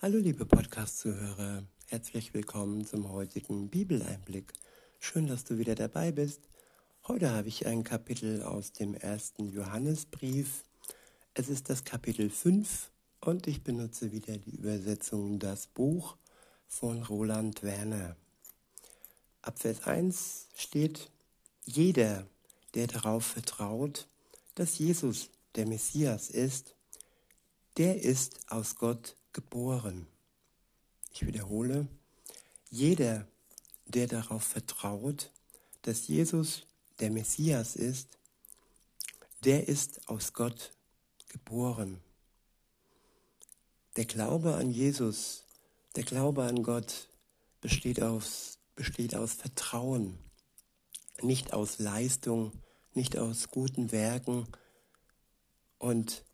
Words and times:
Hallo 0.00 0.18
liebe 0.18 0.46
Podcast-Zuhörer, 0.46 1.64
herzlich 1.86 2.32
willkommen 2.32 2.86
zum 2.86 3.10
heutigen 3.10 3.68
Bibeleinblick. 3.68 4.52
Schön, 5.00 5.26
dass 5.26 5.42
du 5.42 5.58
wieder 5.58 5.74
dabei 5.74 6.12
bist. 6.12 6.40
Heute 7.08 7.32
habe 7.32 7.48
ich 7.48 7.66
ein 7.66 7.82
Kapitel 7.82 8.44
aus 8.44 8.70
dem 8.70 8.94
ersten 8.94 9.48
Johannesbrief. 9.50 10.62
Es 11.34 11.48
ist 11.48 11.68
das 11.68 11.82
Kapitel 11.82 12.30
5 12.30 12.92
und 13.22 13.48
ich 13.48 13.64
benutze 13.64 14.12
wieder 14.12 14.38
die 14.38 14.54
Übersetzung 14.54 15.40
Das 15.40 15.66
Buch 15.66 16.16
von 16.68 17.02
Roland 17.02 17.64
Werner. 17.64 18.14
Ab 19.42 19.58
Vers 19.58 19.82
1 19.82 20.46
steht, 20.54 21.10
jeder, 21.64 22.24
der 22.74 22.86
darauf 22.86 23.26
vertraut, 23.26 24.06
dass 24.54 24.78
Jesus 24.78 25.30
der 25.56 25.66
Messias 25.66 26.30
ist, 26.30 26.76
der 27.78 28.00
ist 28.00 28.38
aus 28.48 28.76
Gott 28.76 29.16
geboren. 29.32 30.06
Ich 31.12 31.26
wiederhole, 31.26 31.88
jeder, 32.70 33.26
der 33.86 34.06
darauf 34.06 34.44
vertraut, 34.44 35.30
dass 35.82 36.08
Jesus 36.08 36.66
der 37.00 37.10
Messias 37.10 37.76
ist, 37.76 38.18
der 39.44 39.68
ist 39.68 40.08
aus 40.08 40.32
Gott 40.32 40.72
geboren. 41.28 42.00
Der 43.96 44.04
Glaube 44.04 44.56
an 44.56 44.70
Jesus, 44.70 45.44
der 45.96 46.04
Glaube 46.04 46.44
an 46.44 46.62
Gott 46.62 47.08
besteht 47.60 48.02
aus, 48.02 48.58
besteht 48.74 49.14
aus 49.14 49.32
Vertrauen, 49.32 50.18
nicht 51.22 51.52
aus 51.52 51.78
Leistung, 51.78 52.52
nicht 52.94 53.16
aus 53.16 53.48
guten 53.48 53.90
Werken. 53.92 54.46
Und 55.78 56.24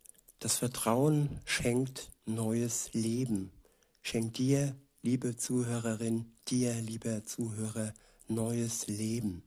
das 0.40 0.56
Vertrauen 0.56 1.40
schenkt 1.44 2.10
neues 2.26 2.92
Leben, 2.92 3.50
schenkt 4.02 4.38
dir, 4.38 4.74
liebe 5.02 5.36
Zuhörerin, 5.36 6.32
dir, 6.48 6.74
lieber 6.74 7.24
Zuhörer, 7.24 7.92
neues 8.28 8.86
Leben 8.86 9.42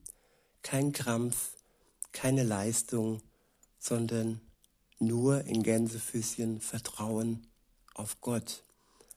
kein 0.62 0.92
Krampf, 0.92 1.56
keine 2.12 2.42
Leistung, 2.42 3.22
sondern 3.78 4.40
nur 4.98 5.44
in 5.44 5.62
Gänsefüßchen 5.62 6.60
Vertrauen 6.60 7.46
auf 7.94 8.20
Gott, 8.20 8.62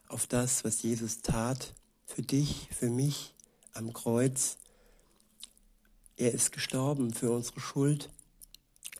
auf 0.07 0.27
das, 0.27 0.63
was 0.63 0.81
Jesus 0.81 1.21
tat, 1.21 1.73
für 2.05 2.21
dich, 2.21 2.69
für 2.71 2.89
mich 2.89 3.33
am 3.73 3.91
Kreuz. 3.91 4.57
Er 6.15 6.33
ist 6.33 6.53
gestorben 6.53 7.13
für 7.13 7.31
unsere 7.31 7.59
Schuld, 7.59 8.09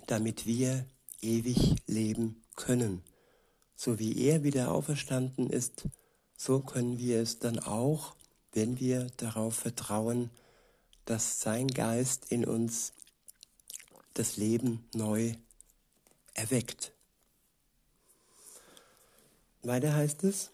damit 0.08 0.46
wir 0.46 0.86
ewig 1.22 1.76
leben 1.88 2.44
können. 2.58 3.02
So 3.84 3.98
wie 3.98 4.16
er 4.28 4.44
wieder 4.44 4.70
auferstanden 4.70 5.50
ist, 5.50 5.88
so 6.38 6.60
können 6.60 7.00
wir 7.00 7.20
es 7.20 7.40
dann 7.40 7.58
auch, 7.58 8.16
wenn 8.54 8.80
wir 8.80 9.08
darauf 9.18 9.56
vertrauen, 9.56 10.30
dass 11.06 11.42
sein 11.42 11.68
Geist 11.68 12.32
in 12.32 12.46
uns 12.46 12.94
das 14.14 14.38
Leben 14.38 14.88
neu 14.94 15.34
erweckt. 16.36 16.94
Weiter 19.64 19.96
heißt 19.96 20.26
es, 20.26 20.52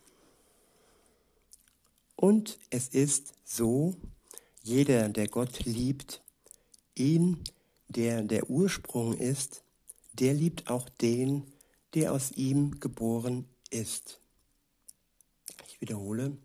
und 2.15 2.57
es 2.69 2.87
ist 2.87 3.33
so, 3.43 3.97
jeder, 4.63 5.09
der 5.09 5.27
Gott 5.27 5.65
liebt, 5.65 6.21
ihn, 6.95 7.43
der 7.89 8.23
der 8.23 8.49
Ursprung 8.49 9.17
ist, 9.17 9.63
der 10.13 10.33
liebt 10.33 10.69
auch 10.69 10.87
den, 10.87 11.51
der 11.93 12.13
aus 12.13 12.31
ihm 12.31 12.79
geboren 12.79 13.45
ist. 13.69 14.19
Ich 15.67 15.81
wiederhole, 15.81 16.37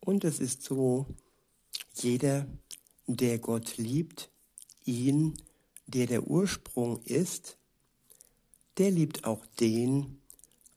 und 0.00 0.24
es 0.24 0.40
ist 0.40 0.62
so, 0.62 1.06
jeder, 1.94 2.46
der 3.06 3.38
Gott 3.38 3.76
liebt, 3.76 4.30
ihn, 4.84 5.34
der 5.86 6.06
der 6.06 6.26
Ursprung 6.26 7.02
ist, 7.04 7.56
der 8.78 8.90
liebt 8.90 9.24
auch 9.24 9.44
den, 9.60 10.20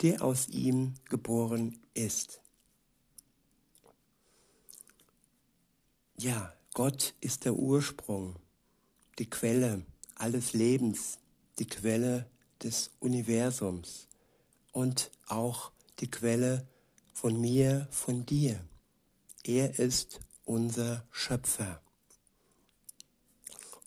der 0.01 0.23
aus 0.23 0.47
ihm 0.50 0.96
geboren 1.06 1.79
ist. 1.94 2.41
Ja, 6.17 6.53
Gott 6.73 7.13
ist 7.19 7.46
der 7.46 7.56
Ursprung, 7.56 8.35
die 9.19 9.29
Quelle 9.29 9.85
alles 10.16 10.53
Lebens, 10.53 11.17
die 11.59 11.67
Quelle 11.67 12.29
des 12.63 12.91
Universums 12.99 14.07
und 14.72 15.11
auch 15.27 15.72
die 15.99 16.09
Quelle 16.09 16.67
von 17.13 17.39
mir, 17.39 17.88
von 17.91 18.25
dir. 18.25 18.63
Er 19.44 19.79
ist 19.79 20.19
unser 20.45 21.05
Schöpfer. 21.11 21.81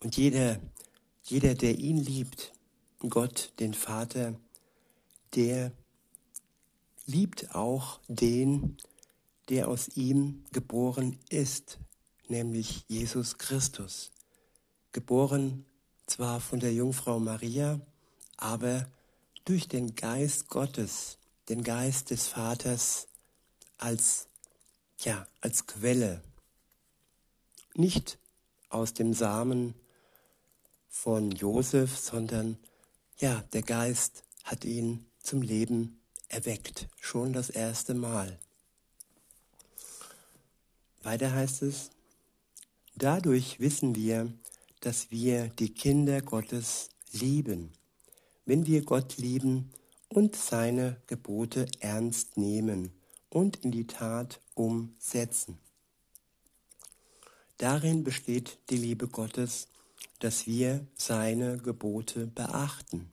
Und 0.00 0.16
jeder, 0.16 0.60
jeder, 1.24 1.54
der 1.54 1.78
ihn 1.78 1.96
liebt, 1.96 2.52
Gott, 3.08 3.52
den 3.58 3.74
Vater, 3.74 4.38
der 5.34 5.72
liebt 7.06 7.54
auch 7.54 8.00
den, 8.08 8.76
der 9.48 9.68
aus 9.68 9.88
ihm 9.96 10.44
geboren 10.52 11.18
ist, 11.28 11.78
nämlich 12.28 12.84
Jesus 12.88 13.38
Christus. 13.38 14.12
Geboren 14.92 15.64
zwar 16.06 16.40
von 16.40 16.60
der 16.60 16.72
Jungfrau 16.72 17.18
Maria, 17.18 17.80
aber 18.36 18.86
durch 19.44 19.68
den 19.68 19.94
Geist 19.94 20.48
Gottes, 20.48 21.18
den 21.48 21.62
Geist 21.62 22.10
des 22.10 22.28
Vaters 22.28 23.08
als, 23.78 24.28
ja, 25.00 25.26
als 25.40 25.66
Quelle. 25.66 26.22
Nicht 27.74 28.18
aus 28.68 28.94
dem 28.94 29.12
Samen 29.12 29.74
von 30.88 31.30
Josef, 31.30 31.98
sondern 31.98 32.58
ja, 33.18 33.42
der 33.52 33.62
Geist 33.62 34.24
hat 34.44 34.64
ihn 34.64 35.06
zum 35.18 35.42
Leben 35.42 36.00
erweckt, 36.28 36.88
schon 37.00 37.32
das 37.32 37.50
erste 37.50 37.94
Mal. 37.94 38.38
Weiter 41.02 41.32
heißt 41.32 41.62
es, 41.62 41.90
dadurch 42.96 43.60
wissen 43.60 43.94
wir, 43.94 44.32
dass 44.80 45.10
wir 45.10 45.48
die 45.48 45.72
Kinder 45.72 46.22
Gottes 46.22 46.90
lieben, 47.12 47.72
wenn 48.46 48.66
wir 48.66 48.82
Gott 48.84 49.16
lieben 49.16 49.70
und 50.08 50.36
seine 50.36 51.00
Gebote 51.06 51.66
ernst 51.80 52.36
nehmen 52.36 52.92
und 53.30 53.56
in 53.64 53.70
die 53.70 53.86
Tat 53.86 54.40
umsetzen. 54.54 55.58
Darin 57.58 58.04
besteht 58.04 58.58
die 58.70 58.76
Liebe 58.76 59.08
Gottes, 59.08 59.68
dass 60.18 60.46
wir 60.46 60.86
seine 60.96 61.58
Gebote 61.58 62.26
beachten 62.26 63.10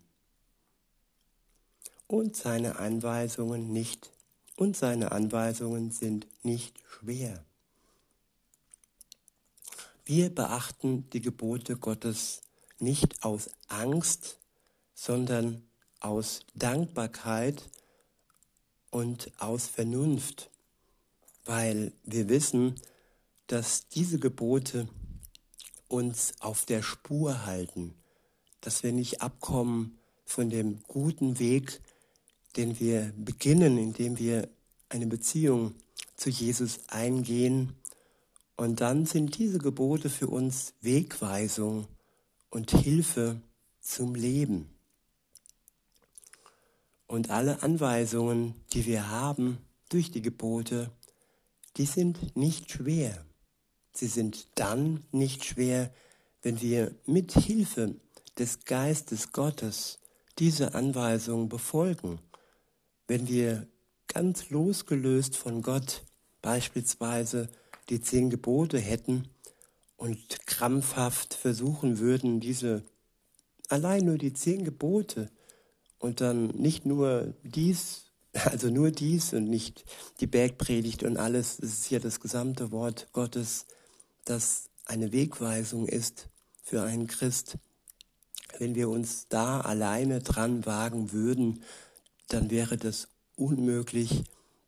und 2.08 2.36
seine 2.36 2.78
Anweisungen 2.78 3.72
nicht 3.72 4.12
und 4.58 4.76
seine 4.76 5.12
Anweisungen 5.12 5.92
sind 5.92 6.28
nicht 6.44 6.78
schwer. 6.88 7.44
Wir 10.06 10.30
beachten 10.34 11.10
die 11.12 11.22
Gebote 11.22 11.78
Gottes 11.78 12.42
nicht 12.80 13.24
aus 13.24 13.50
Angst, 13.68 14.41
sondern 15.02 15.64
aus 16.00 16.42
Dankbarkeit 16.54 17.72
und 18.92 19.32
aus 19.40 19.66
Vernunft, 19.66 20.52
weil 21.44 21.92
wir 22.04 22.30
wissen, 22.30 22.76
dass 23.48 23.88
diese 23.88 24.20
Gebote 24.20 24.88
uns 25.88 26.36
auf 26.40 26.66
der 26.66 26.84
Spur 26.84 27.48
halten, 27.48 27.96
dass 28.62 28.84
wir 28.84 28.92
nicht 28.92 29.24
abkommen 29.24 29.98
von 30.24 30.52
dem 30.52 30.84
guten 30.84 31.40
Weg, 31.40 31.82
den 32.56 32.80
wir 32.80 33.12
beginnen, 33.18 33.80
indem 33.80 34.20
wir 34.20 34.50
eine 34.90 35.08
Beziehung 35.08 35.74
zu 36.16 36.30
Jesus 36.30 36.82
eingehen. 36.90 37.76
Und 38.56 38.82
dann 38.82 39.08
sind 39.08 39.40
diese 39.40 39.58
Gebote 39.58 40.12
für 40.12 40.28
uns 40.28 40.76
Wegweisung 40.82 41.88
und 42.52 42.70
Hilfe 42.70 43.42
zum 43.80 44.14
Leben. 44.14 44.71
Und 47.12 47.30
alle 47.30 47.62
Anweisungen, 47.62 48.56
die 48.72 48.86
wir 48.86 49.10
haben 49.10 49.58
durch 49.90 50.12
die 50.12 50.22
Gebote, 50.22 50.90
die 51.76 51.84
sind 51.84 52.38
nicht 52.38 52.72
schwer. 52.72 53.26
Sie 53.92 54.08
sind 54.08 54.48
dann 54.56 55.04
nicht 55.12 55.44
schwer, 55.44 55.94
wenn 56.42 56.62
wir 56.62 56.96
mit 57.06 57.34
Hilfe 57.34 57.96
des 58.40 58.64
Geistes 58.64 59.34
Gottes 59.34 60.00
diese 60.40 60.74
Anweisungen 60.74 61.50
befolgen, 61.50 62.20
wenn 63.08 63.28
wir 63.28 63.68
ganz 64.08 64.50
losgelöst 64.50 65.36
von 65.36 65.62
Gott 65.62 66.04
beispielsweise 66.42 67.50
die 67.90 68.00
zehn 68.00 68.30
Gebote 68.30 68.80
hätten 68.80 69.28
und 69.98 70.48
krampfhaft 70.48 71.34
versuchen 71.34 72.00
würden, 72.00 72.40
diese 72.40 72.86
allein 73.68 74.06
nur 74.06 74.18
die 74.18 74.32
zehn 74.32 74.64
Gebote 74.64 75.30
und 76.02 76.20
dann 76.20 76.48
nicht 76.48 76.86
nur 76.86 77.34
dies 77.44 78.12
Also 78.34 78.70
nur 78.70 78.92
dies 78.92 79.34
und 79.34 79.50
nicht 79.50 79.84
die 80.20 80.28
Bergpredigt 80.28 81.04
und 81.04 81.18
alles. 81.18 81.60
Es 81.60 81.74
ist 81.74 81.86
hier 81.86 82.00
das 82.00 82.20
gesamte 82.20 82.72
Wort 82.72 83.10
Gottes, 83.12 83.66
das 84.26 84.70
eine 84.86 85.12
Wegweisung 85.12 85.88
ist 85.88 86.30
für 86.64 86.84
einen 86.84 87.08
Christ. 87.08 87.58
Wenn 88.58 88.76
wir 88.76 88.90
uns 88.90 89.28
da 89.28 89.62
alleine 89.62 90.22
dran 90.22 90.66
wagen 90.66 91.12
würden, 91.12 91.64
dann 92.28 92.50
wäre 92.50 92.78
das 92.78 93.08
unmöglich, 93.36 94.24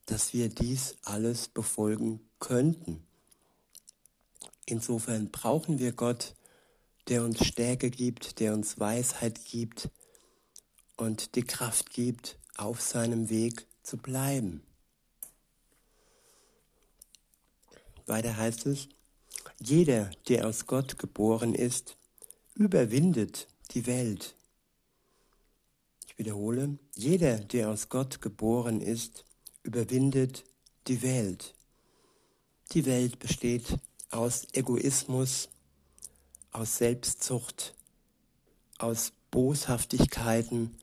dass 0.06 0.34
wir 0.34 0.50
dies 0.50 0.96
alles 1.04 1.48
befolgen 1.48 2.20
könnten. 2.40 3.04
Insofern 4.66 5.30
brauchen 5.32 5.80
wir 5.80 5.92
Gott, 5.94 6.36
der 7.08 7.24
uns 7.24 7.46
Stärke 7.46 7.90
gibt, 7.90 8.40
der 8.40 8.54
uns 8.54 8.80
Weisheit 8.80 9.44
gibt 9.46 9.90
und 10.98 11.36
die 11.36 11.44
Kraft 11.44 11.92
gibt, 11.92 12.38
auf 12.56 12.81
seinem 12.81 13.30
Weg 13.30 13.66
zu 13.84 13.98
bleiben. 13.98 14.63
Weiter 18.06 18.36
heißt 18.36 18.66
es, 18.66 18.90
jeder, 19.60 20.12
der 20.28 20.48
aus 20.48 20.68
Gott 20.68 21.00
geboren 21.00 21.56
ist, 21.56 21.98
überwindet 22.54 23.48
die 23.72 23.86
Welt. 23.86 24.36
Ich 26.06 26.18
wiederhole, 26.18 26.78
jeder, 26.96 27.39
der 27.39 27.69
aus 27.69 27.89
Gott 27.89 28.22
geboren 28.22 28.81
ist, 28.81 29.25
überwindet 29.63 30.44
die 30.88 31.01
Welt. 31.01 31.56
Die 32.72 32.86
Welt 32.86 33.19
besteht 33.19 33.80
aus 34.10 34.48
Egoismus, 34.54 35.50
aus 36.51 36.78
Selbstzucht, 36.78 37.74
aus 38.78 39.12
Boshaftigkeiten, 39.31 40.78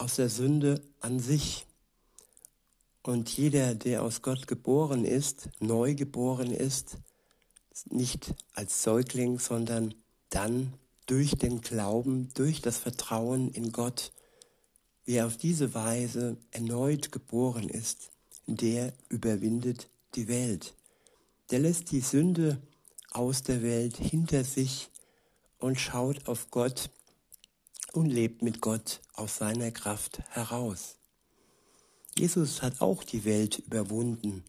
aus 0.00 0.16
der 0.16 0.30
Sünde 0.30 0.82
an 1.00 1.20
sich. 1.20 1.66
Und 3.02 3.28
jeder, 3.30 3.74
der 3.74 4.02
aus 4.02 4.22
Gott 4.22 4.46
geboren 4.46 5.04
ist, 5.04 5.48
neu 5.58 5.94
geboren 5.94 6.50
ist, 6.50 6.96
nicht 7.90 8.34
als 8.54 8.82
Säugling, 8.82 9.38
sondern 9.38 9.94
dann 10.30 10.74
durch 11.06 11.36
den 11.36 11.60
Glauben, 11.60 12.28
durch 12.34 12.60
das 12.62 12.78
Vertrauen 12.78 13.50
in 13.50 13.72
Gott, 13.72 14.12
wer 15.04 15.26
auf 15.26 15.36
diese 15.36 15.74
Weise 15.74 16.36
erneut 16.50 17.10
geboren 17.10 17.68
ist, 17.68 18.10
der 18.46 18.92
überwindet 19.08 19.88
die 20.14 20.28
Welt. 20.28 20.74
Der 21.50 21.58
lässt 21.58 21.90
die 21.90 22.00
Sünde 22.00 22.60
aus 23.10 23.42
der 23.42 23.62
Welt 23.62 23.96
hinter 23.96 24.44
sich 24.44 24.88
und 25.58 25.80
schaut 25.80 26.28
auf 26.28 26.50
Gott 26.50 26.90
und 27.92 28.06
lebt 28.06 28.42
mit 28.42 28.60
Gott 28.60 29.00
aus 29.14 29.36
seiner 29.36 29.70
Kraft 29.70 30.20
heraus. 30.30 30.96
Jesus 32.16 32.62
hat 32.62 32.80
auch 32.80 33.04
die 33.04 33.24
Welt 33.24 33.58
überwunden. 33.58 34.44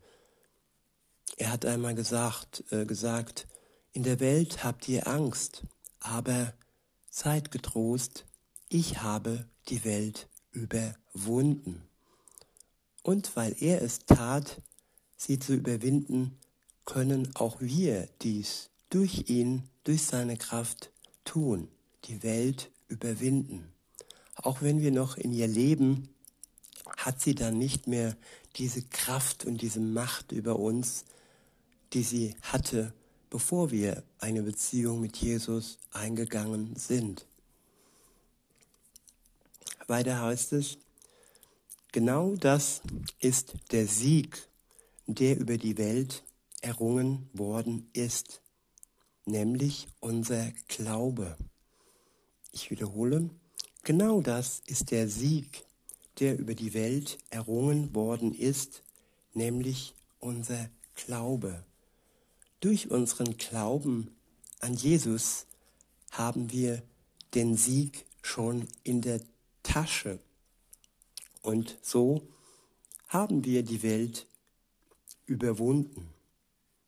Er 1.38 1.52
hat 1.52 1.66
einmal 1.66 1.96
gesagt, 1.96 2.64
äh, 2.72 2.86
gesagt, 2.86 3.48
in 3.94 4.04
der 4.04 4.20
Welt 4.20 4.64
habt 4.64 4.88
ihr 4.88 5.08
Angst, 5.08 5.64
aber 6.00 6.54
seid 7.10 7.52
getrost, 7.52 8.26
ich 8.70 9.02
habe 9.02 9.46
die 9.68 9.84
Welt 9.84 10.28
überwunden. 10.52 11.84
Und 13.04 13.36
weil 13.36 13.56
er 13.60 13.82
es 13.82 14.00
tat, 14.00 14.62
sie 15.18 15.40
zu 15.40 15.54
überwinden, 15.54 16.38
können 16.86 17.36
auch 17.36 17.60
wir 17.60 18.08
dies 18.22 18.70
durch 18.90 19.30
ihn, 19.30 19.64
durch 19.84 20.04
seine 20.04 20.38
Kraft 20.38 20.92
tun, 21.26 21.68
die 22.06 22.24
Welt 22.24 22.70
überwinden. 22.92 23.72
Auch 24.36 24.62
wenn 24.62 24.82
wir 24.82 24.92
noch 24.92 25.18
in 25.18 25.34
ihr 25.34 25.48
leben, 25.48 26.10
hat 26.98 27.22
sie 27.22 27.36
dann 27.36 27.58
nicht 27.58 27.88
mehr 27.88 28.16
diese 28.58 28.82
Kraft 28.84 29.46
und 29.46 29.62
diese 29.62 29.80
Macht 29.80 30.32
über 30.32 30.58
uns, 30.58 31.06
die 31.94 32.04
sie 32.04 32.36
hatte, 32.42 32.94
bevor 33.30 33.72
wir 33.72 34.04
eine 34.20 34.44
Beziehung 34.44 35.02
mit 35.02 35.18
Jesus 35.18 35.78
eingegangen 35.92 36.76
sind. 36.76 37.26
Weiter 39.88 40.22
heißt 40.22 40.54
es, 40.54 40.78
genau 41.92 42.36
das 42.36 42.82
ist 43.20 43.54
der 43.72 43.88
Sieg, 43.88 44.48
der 45.08 45.38
über 45.38 45.58
die 45.58 45.78
Welt 45.78 46.24
errungen 46.62 47.30
worden 47.34 47.90
ist, 47.94 48.42
nämlich 49.26 49.88
unser 50.00 50.52
Glaube. 50.68 51.38
Ich 52.52 52.70
wiederhole, 52.70 53.30
genau 53.84 54.22
das 54.22 54.62
ist 54.66 54.92
der 54.92 55.08
Sieg, 55.08 55.64
der 56.20 56.38
über 56.38 56.54
die 56.54 56.74
Welt 56.74 57.18
errungen 57.30 57.96
worden 57.96 58.34
ist, 58.34 58.84
nämlich 59.34 59.96
unser 60.20 60.70
Glaube. 60.96 61.64
Durch 62.60 62.92
unseren 62.92 63.38
Glauben 63.38 64.16
an 64.60 64.76
Jesus 64.76 65.48
haben 66.12 66.52
wir 66.52 66.84
den 67.34 67.56
Sieg 67.56 68.06
schon 68.22 68.68
in 68.84 69.02
der 69.02 69.22
Tasche. 69.64 70.20
Und 71.42 71.78
so 71.82 72.28
haben 73.08 73.46
wir 73.46 73.64
die 73.64 73.82
Welt 73.82 74.28
überwunden 75.26 76.10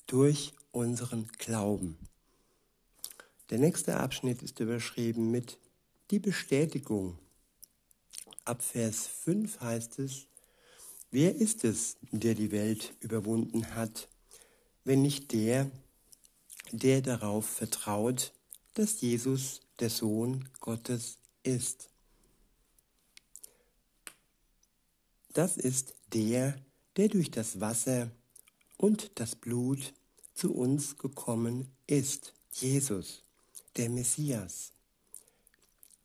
durch 0.07 0.53
unseren 0.71 1.27
Glauben. 1.37 1.97
Der 3.49 3.59
nächste 3.59 3.97
Abschnitt 3.97 4.41
ist 4.41 4.59
überschrieben 4.61 5.29
mit 5.29 5.57
die 6.11 6.19
Bestätigung. 6.19 7.19
Ab 8.45 8.61
Vers 8.61 9.07
5 9.07 9.59
heißt 9.59 9.99
es, 9.99 10.27
wer 11.11 11.35
ist 11.35 11.65
es, 11.65 11.97
der 12.11 12.35
die 12.35 12.51
Welt 12.51 12.93
überwunden 13.01 13.75
hat, 13.75 14.07
wenn 14.85 15.01
nicht 15.01 15.33
der, 15.33 15.69
der 16.71 17.01
darauf 17.01 17.45
vertraut, 17.45 18.33
dass 18.75 19.01
Jesus 19.01 19.61
der 19.79 19.89
Sohn 19.89 20.47
Gottes 20.61 21.17
ist. 21.43 21.89
Das 25.33 25.57
ist 25.57 25.95
der, 26.13 26.55
der 26.95 27.09
durch 27.09 27.29
das 27.29 27.59
Wasser 27.59 28.09
und 28.77 29.11
das 29.15 29.35
Blut 29.35 29.93
zu 30.33 30.53
uns 30.53 30.97
gekommen 30.97 31.67
ist, 31.87 32.33
Jesus 32.51 33.22
der 33.77 33.89
Messias. 33.89 34.71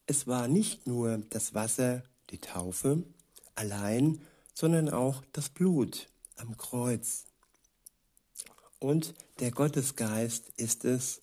Es 0.07 0.27
war 0.27 0.49
nicht 0.49 0.87
nur 0.87 1.19
das 1.31 1.55
Wasser, 1.55 2.03
die 2.31 2.39
Taufe 2.39 3.03
allein, 3.55 4.21
sondern 4.55 4.89
auch 4.89 5.23
das 5.33 5.49
Blut 5.49 6.09
am 6.37 6.57
Kreuz. 6.57 7.25
Und 8.79 9.15
der 9.41 9.51
Gottesgeist 9.51 10.49
ist 10.57 10.85
es, 10.85 11.21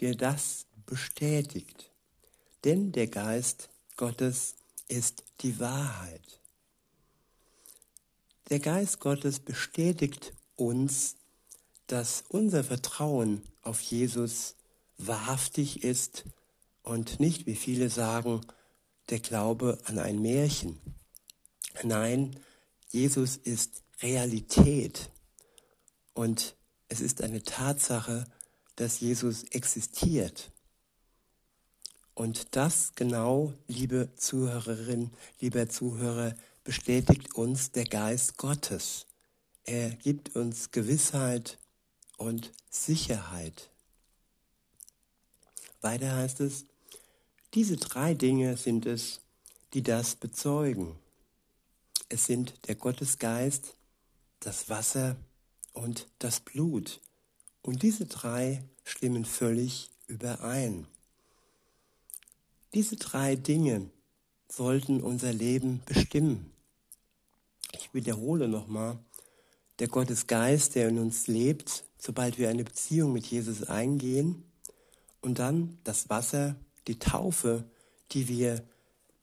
der 0.00 0.14
das 0.14 0.66
bestätigt. 0.86 1.90
Denn 2.64 2.92
der 2.92 3.06
Geist 3.06 3.68
Gottes 3.96 4.56
ist 4.88 5.24
die 5.40 5.58
Wahrheit. 5.58 6.40
Der 8.50 8.60
Geist 8.60 9.00
Gottes 9.00 9.40
bestätigt 9.40 10.32
uns, 10.56 11.16
dass 11.86 12.24
unser 12.28 12.62
Vertrauen 12.62 13.42
auf 13.62 13.80
Jesus 13.80 14.54
wahrhaftig 14.98 15.84
ist 15.84 16.24
und 16.82 17.20
nicht, 17.20 17.46
wie 17.46 17.56
viele 17.56 17.90
sagen, 17.90 18.40
der 19.10 19.20
Glaube 19.20 19.78
an 19.84 19.98
ein 19.98 20.20
Märchen. 20.20 20.80
Nein, 21.82 22.38
Jesus 22.90 23.36
ist 23.36 23.82
Realität 24.00 25.10
und 26.14 26.56
es 26.88 27.00
ist 27.00 27.22
eine 27.22 27.42
Tatsache, 27.42 28.26
dass 28.76 29.00
Jesus 29.00 29.44
existiert. 29.44 30.50
Und 32.14 32.56
das 32.56 32.92
genau, 32.94 33.52
liebe 33.68 34.08
Zuhörerin, 34.16 35.10
lieber 35.40 35.68
Zuhörer, 35.68 36.34
bestätigt 36.64 37.34
uns 37.34 37.72
der 37.72 37.84
Geist 37.84 38.38
Gottes. 38.38 39.06
Er 39.64 39.90
gibt 39.90 40.34
uns 40.34 40.70
Gewissheit 40.70 41.58
und 42.16 42.52
Sicherheit. 42.70 43.70
Weiter 45.86 46.16
heißt 46.16 46.40
es, 46.40 46.64
diese 47.54 47.76
drei 47.76 48.12
Dinge 48.14 48.56
sind 48.56 48.86
es, 48.86 49.20
die 49.72 49.84
das 49.84 50.16
bezeugen. 50.16 50.98
Es 52.08 52.26
sind 52.26 52.54
der 52.66 52.74
Gottesgeist, 52.74 53.76
das 54.40 54.68
Wasser 54.68 55.14
und 55.72 56.08
das 56.18 56.40
Blut. 56.40 57.00
Und 57.62 57.84
diese 57.84 58.06
drei 58.06 58.64
stimmen 58.82 59.24
völlig 59.24 59.90
überein. 60.08 60.88
Diese 62.74 62.96
drei 62.96 63.36
Dinge 63.36 63.88
sollten 64.48 65.00
unser 65.00 65.32
Leben 65.32 65.82
bestimmen. 65.86 66.50
Ich 67.74 67.94
wiederhole 67.94 68.48
nochmal, 68.48 68.98
der 69.78 69.86
Gottesgeist, 69.86 70.74
der 70.74 70.88
in 70.88 70.98
uns 70.98 71.28
lebt, 71.28 71.84
sobald 71.96 72.38
wir 72.38 72.48
eine 72.48 72.64
Beziehung 72.64 73.12
mit 73.12 73.26
Jesus 73.26 73.62
eingehen, 73.62 74.42
und 75.26 75.40
dann 75.40 75.76
das 75.82 76.08
Wasser, 76.08 76.54
die 76.86 77.00
Taufe, 77.00 77.64
die 78.12 78.28
wir 78.28 78.62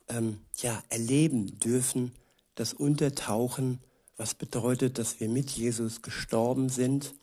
ähm, 0.10 0.42
ja, 0.58 0.84
erleben 0.90 1.58
dürfen, 1.60 2.12
das 2.56 2.74
Untertauchen, 2.74 3.80
was 4.18 4.36
bedeutet, 4.36 4.98
dass 4.98 5.22
wir 5.22 5.30
mit 5.30 5.50
Jesus 5.50 6.02
gestorben 6.02 6.68
sind, 6.68 7.16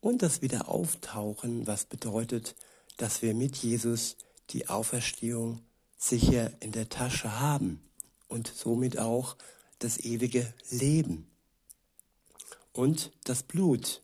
und 0.00 0.20
das 0.20 0.42
Wiederauftauchen, 0.42 1.66
was 1.66 1.86
bedeutet, 1.86 2.54
dass 2.98 3.22
wir 3.22 3.34
mit 3.34 3.56
Jesus 3.56 4.16
die 4.50 4.68
Auferstehung 4.68 5.62
sicher 5.96 6.52
in 6.60 6.70
der 6.70 6.90
Tasche 6.90 7.40
haben 7.40 7.80
und 8.28 8.46
somit 8.46 8.98
auch 8.98 9.36
das 9.78 9.98
ewige 9.98 10.52
Leben. 10.70 11.26
Und 12.74 13.10
das 13.24 13.42
Blut, 13.42 14.02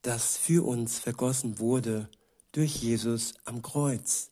das 0.00 0.38
für 0.38 0.66
uns 0.66 0.98
vergossen 0.98 1.58
wurde 1.58 2.08
durch 2.52 2.76
Jesus 2.76 3.34
am 3.44 3.62
Kreuz 3.62 4.30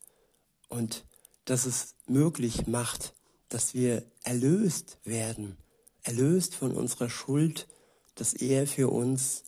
und 0.68 1.04
das 1.44 1.66
es 1.66 1.94
möglich 2.06 2.66
macht, 2.66 3.14
dass 3.48 3.74
wir 3.74 4.04
erlöst 4.22 4.98
werden, 5.04 5.56
erlöst 6.02 6.54
von 6.54 6.72
unserer 6.72 7.10
Schuld, 7.10 7.66
dass 8.14 8.34
er 8.34 8.66
für 8.66 8.88
uns 8.88 9.44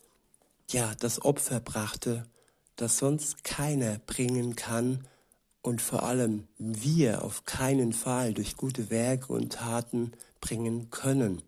ja 0.70 0.94
das 0.96 1.22
Opfer 1.22 1.60
brachte, 1.60 2.26
das 2.76 2.98
sonst 2.98 3.44
keiner 3.44 3.98
bringen 4.00 4.56
kann 4.56 5.06
und 5.60 5.80
vor 5.80 6.02
allem 6.02 6.48
wir 6.58 7.22
auf 7.22 7.44
keinen 7.44 7.92
Fall 7.92 8.34
durch 8.34 8.56
gute 8.56 8.90
Werke 8.90 9.32
und 9.32 9.52
Taten 9.52 10.12
bringen 10.40 10.90
können, 10.90 11.42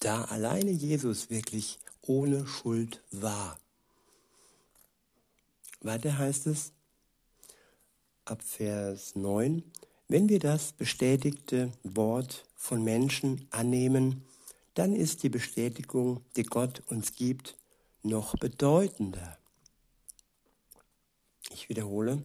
da 0.00 0.24
alleine 0.24 0.70
Jesus 0.70 1.30
wirklich 1.30 1.78
ohne 2.02 2.46
Schuld 2.46 3.02
war. 3.10 3.58
Weiter 5.82 6.18
heißt 6.18 6.46
es 6.46 6.72
ab 8.26 8.42
Vers 8.42 9.16
9, 9.16 9.62
wenn 10.08 10.28
wir 10.28 10.38
das 10.38 10.72
bestätigte 10.72 11.72
Wort 11.82 12.44
von 12.54 12.84
Menschen 12.84 13.46
annehmen, 13.50 14.24
dann 14.74 14.94
ist 14.94 15.22
die 15.22 15.28
Bestätigung, 15.30 16.24
die 16.36 16.42
Gott 16.42 16.82
uns 16.88 17.14
gibt, 17.14 17.56
noch 18.02 18.36
bedeutender. 18.36 19.38
Ich 21.52 21.68
wiederhole, 21.68 22.22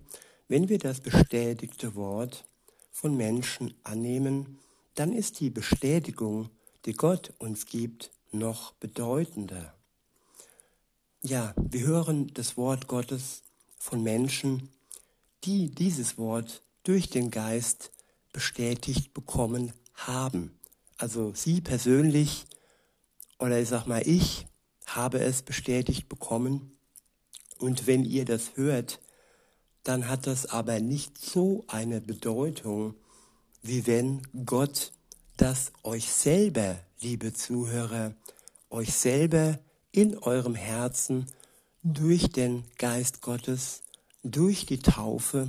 wenn 0.47 0.67
wir 0.69 0.77
das 0.77 0.99
bestätigte 0.99 1.95
Wort 1.95 2.45
von 2.91 3.15
Menschen 3.15 3.73
annehmen, 3.83 4.59
dann 4.95 5.13
ist 5.13 5.39
die 5.39 5.49
Bestätigung, 5.49 6.49
die 6.85 6.93
Gott 6.93 7.33
uns 7.39 7.65
gibt, 7.65 8.11
noch 8.31 8.73
bedeutender. 8.73 9.73
Ja, 11.27 11.55
wir 11.57 11.81
hören 11.81 12.31
das 12.35 12.55
Wort 12.55 12.87
Gottes 12.87 13.41
von 13.79 14.03
Menschen, 14.03 14.69
die 15.43 15.71
dieses 15.71 16.19
Wort 16.19 16.61
durch 16.83 17.09
den 17.09 17.31
Geist 17.31 17.91
bestätigt 18.31 19.11
bekommen 19.15 19.73
haben. 19.95 20.59
Also 20.99 21.33
Sie 21.33 21.61
persönlich 21.61 22.45
oder 23.39 23.59
ich 23.59 23.69
sag 23.69 23.87
mal 23.87 24.07
ich 24.07 24.45
habe 24.85 25.17
es 25.17 25.41
bestätigt 25.41 26.09
bekommen. 26.09 26.77
Und 27.57 27.87
wenn 27.87 28.05
ihr 28.05 28.25
das 28.25 28.55
hört, 28.55 28.99
dann 29.81 30.07
hat 30.07 30.27
das 30.27 30.45
aber 30.45 30.79
nicht 30.79 31.17
so 31.17 31.65
eine 31.67 32.01
Bedeutung, 32.01 32.93
wie 33.63 33.87
wenn 33.87 34.21
Gott 34.45 34.91
das 35.37 35.73
euch 35.81 36.07
selber, 36.07 36.77
liebe 37.01 37.33
Zuhörer, 37.33 38.13
euch 38.69 38.93
selber 38.93 39.57
in 39.95 40.17
eurem 40.17 40.55
Herzen 40.55 41.27
durch 41.81 42.29
den 42.29 42.65
Geist 42.77 43.21
Gottes, 43.21 43.81
durch 44.23 44.65
die 44.65 44.79
Taufe 44.79 45.47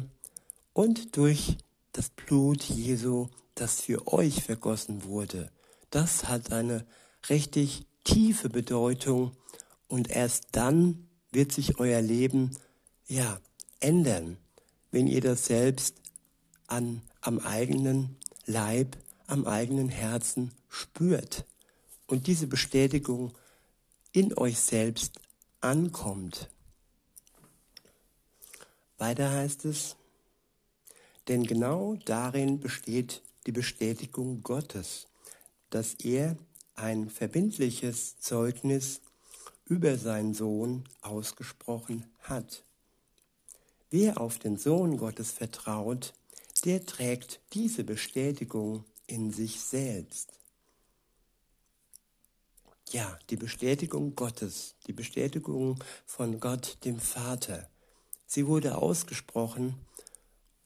und 0.73 1.17
durch 1.17 1.57
das 1.93 2.11
Blut 2.11 2.63
Jesu, 2.63 3.29
das 3.57 3.81
für 3.81 4.07
euch 4.07 4.45
vergossen 4.45 5.05
wurde. 5.05 5.51
Das 5.91 6.29
hat 6.29 6.53
eine 6.53 6.87
richtig 7.29 7.87
tiefe 8.05 8.49
Bedeutung 8.49 9.33
und 9.89 10.11
erst 10.11 10.49
dann 10.53 11.09
wird 11.33 11.51
sich 11.51 11.81
euer 11.81 12.01
Leben 12.01 12.57
ja 13.09 13.41
ändern, 13.81 14.37
wenn 14.93 15.09
ihr 15.09 15.23
das 15.23 15.47
selbst 15.47 15.97
an, 16.69 17.03
am 17.21 17.41
eigenen 17.41 18.17
Leib, 18.45 18.97
am 19.27 19.45
eigenen 19.45 19.89
Herzen 19.89 20.53
spürt 20.69 21.47
und 22.07 22.29
diese 22.29 22.47
Bestätigung 22.47 23.33
in 24.17 24.33
euch 24.39 24.59
selbst 24.59 25.21
ankommt. 25.61 26.49
Weiter 28.97 29.31
heißt 29.31 29.67
es, 29.67 29.97
denn 31.29 31.43
genau 31.43 31.99
darin 32.07 32.59
besteht 32.59 33.21
die 33.45 33.53
Bestätigung 33.53 34.43
Gottes, 34.43 35.07
dass 35.69 35.93
er 35.97 36.39
ein 36.77 37.11
verbindliches 37.11 38.19
Zeugnis 38.19 39.03
über 39.67 39.99
seinen 39.99 40.33
Sohn 40.33 40.85
ausgesprochen 41.03 42.07
hat. 42.21 42.65
Wer 43.91 44.19
auf 44.19 44.39
den 44.39 44.57
Sohn 44.57 44.97
Gottes 44.97 45.31
vertraut, 45.31 46.15
der 46.65 46.87
trägt 46.87 47.41
diese 47.53 47.85
Bestätigung 47.85 48.87
in 49.07 49.31
sich 49.31 49.61
selbst. 49.61 50.33
Ja, 52.91 53.19
die 53.31 53.37
Bestätigung 53.37 54.15
Gottes, 54.15 54.77
die 54.87 54.93
Bestätigung 54.93 55.83
von 56.05 56.39
Gott 56.39 56.79
dem 56.85 57.01
Vater, 57.01 57.69
sie 58.27 58.47
wurde 58.47 58.79
ausgesprochen 58.79 59.75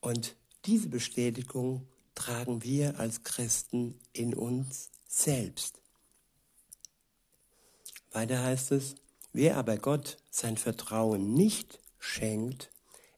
und 0.00 0.36
diese 0.66 0.88
Bestätigung 0.88 1.88
tragen 2.14 2.62
wir 2.62 3.00
als 3.00 3.22
Christen 3.22 3.98
in 4.12 4.34
uns 4.34 4.90
selbst. 5.08 5.80
Weiter 8.12 8.42
heißt 8.42 8.72
es, 8.72 8.96
wer 9.32 9.56
aber 9.56 9.78
Gott 9.78 10.18
sein 10.30 10.58
Vertrauen 10.58 11.32
nicht 11.32 11.78
schenkt, 11.98 12.70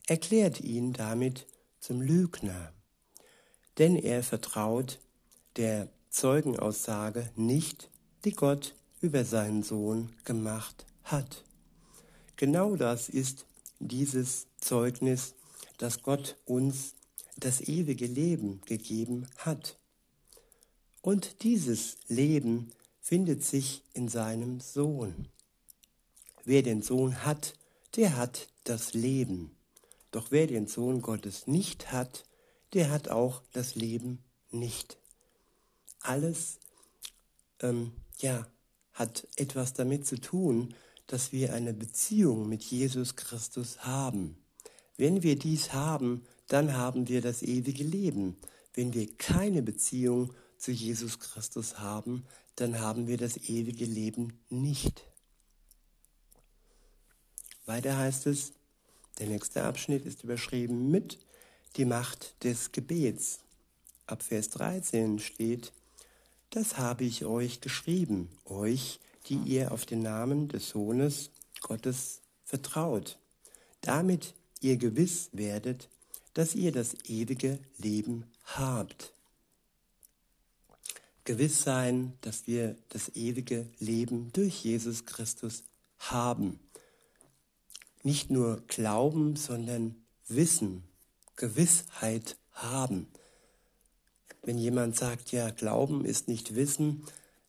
erklärt 0.07 0.61
ihn 0.61 0.93
damit 0.93 1.49
zum 1.81 2.01
Lügner. 2.01 2.73
Denn 3.79 3.97
er 3.97 4.23
vertraut 4.23 5.01
der 5.57 5.89
Zeugenaussage 6.11 7.33
nicht, 7.35 7.91
die 8.25 8.33
Gott 8.33 8.77
über 9.03 9.25
seinen 9.27 9.63
Sohn 9.63 10.15
gemacht 10.25 10.87
hat. 11.05 11.45
Genau 12.37 12.77
das 12.77 13.09
ist 13.11 13.45
dieses 13.79 14.47
Zeugnis, 14.57 15.35
dass 15.77 16.03
Gott 16.03 16.37
uns 16.47 16.95
das 17.37 17.61
ewige 17.61 18.07
Leben 18.07 18.61
gegeben 18.65 19.27
hat. 19.37 19.77
Und 21.03 21.43
dieses 21.43 21.97
Leben 22.09 22.71
findet 23.01 23.43
sich 23.45 23.83
in 23.93 24.09
seinem 24.09 24.61
Sohn. 24.61 25.29
Wer 26.45 26.63
den 26.63 26.83
Sohn 26.83 27.25
hat, 27.25 27.55
der 27.97 28.17
hat 28.17 28.49
das 28.65 28.95
Leben. 28.95 29.57
Doch 30.13 30.31
wer 30.31 30.47
den 30.47 30.69
Sohn 30.69 31.03
Gottes 31.03 31.47
nicht 31.47 31.91
hat, 31.91 32.25
der 32.73 32.91
hat 32.91 33.09
auch 33.09 33.43
das 33.53 33.75
Leben 33.75 34.23
nicht. 34.51 34.99
Alles, 36.01 36.61
ähm, 37.61 37.93
ja, 38.19 38.47
hat 38.95 39.27
etwas 39.37 39.73
damit 39.73 40.07
zu 40.07 40.21
tun, 40.21 40.75
dass 41.07 41.33
wir 41.33 41.53
eine 41.53 41.75
Beziehung 41.75 42.49
mit 42.49 42.63
Jesus 42.63 43.17
Christus 43.17 43.85
haben. 43.85 44.37
Wenn 44.97 45.23
wir 45.23 45.39
dies 45.39 45.73
haben, 45.73 46.25
dann 46.49 46.77
haben 46.77 47.09
wir 47.09 47.21
das 47.21 47.43
ewige 47.43 47.85
Leben. 47.85 48.37
Wenn 48.75 48.95
wir 48.95 49.13
keine 49.17 49.63
Beziehung 49.63 50.33
zu 50.59 50.71
Jesus 50.71 51.19
Christus 51.19 51.79
haben, 51.79 52.25
dann 52.57 52.79
haben 52.79 53.07
wir 53.07 53.17
das 53.17 53.37
ewige 53.37 53.85
Leben 53.85 54.39
nicht. 54.51 55.05
Weiter 57.67 57.97
heißt 57.97 58.27
es, 58.27 58.53
der 59.19 59.27
nächste 59.29 59.65
Abschnitt 59.65 60.05
ist 60.05 60.25
überschrieben 60.25 60.91
mit 60.91 61.19
die 61.77 61.85
Macht 61.85 62.43
des 62.45 62.73
Gebets. 62.73 63.41
Ab 64.07 64.23
Vers 64.23 64.51
13 64.51 65.19
steht, 65.19 65.73
das 66.53 66.79
habe 66.79 67.05
ich 67.05 67.25
euch 67.25 67.61
geschrieben, 67.61 68.31
euch, 68.45 69.01
die 69.29 69.37
ihr 69.37 69.73
auf 69.73 69.85
den 69.85 70.01
Namen 70.01 70.49
des 70.49 70.71
Sohnes 70.71 71.31
Gottes 71.61 72.21
vertraut, 72.45 73.19
damit 73.81 74.35
ihr 74.61 74.77
gewiss 74.77 75.29
werdet, 75.33 75.89
dass 76.35 76.55
ihr 76.55 76.73
das 76.73 76.95
ewige 77.09 77.59
Leben 77.79 78.25
habt 78.45 79.13
gewiss 81.25 81.63
sein, 81.63 82.15
dass 82.21 82.47
wir 82.47 82.77
das 82.89 83.11
ewige 83.15 83.69
Leben 83.79 84.33
durch 84.33 84.65
Jesus 84.65 85.05
Christus 85.07 85.65
haben. 85.99 86.59
Nicht 88.03 88.31
nur 88.31 88.63
glauben, 88.67 89.37
sondern 89.37 89.95
wissen, 90.27 90.83
Gewissheit 91.37 92.37
haben. 92.53 93.07
Wenn 94.43 94.59
jemand 94.59 94.97
sagt, 94.97 95.31
ja, 95.33 95.51
Glauben 95.51 96.05
ist 96.05 96.29
nicht 96.29 96.55
Wissen, 96.55 97.05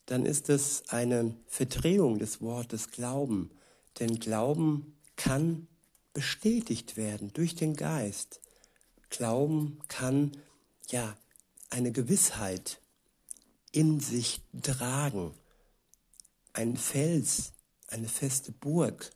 dann 0.05 0.25
ist 0.25 0.49
es 0.49 0.83
eine 0.89 1.35
Verdrehung 1.47 2.19
des 2.19 2.41
Wortes 2.41 2.91
Glauben. 2.91 3.49
Denn 3.99 4.19
Glauben 4.19 4.95
kann 5.15 5.67
bestätigt 6.13 6.95
werden 6.95 7.31
durch 7.33 7.55
den 7.55 7.75
Geist. 7.75 8.41
Glauben 9.09 9.79
kann 9.87 10.37
ja 10.89 11.17
eine 11.69 11.91
Gewissheit 11.91 12.79
in 13.71 13.99
sich 13.99 14.41
tragen. 14.61 15.33
Ein 16.53 16.77
Fels, 16.77 17.53
eine 17.87 18.07
feste 18.07 18.51
Burg, 18.51 19.09